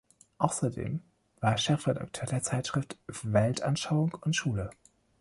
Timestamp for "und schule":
4.23-4.71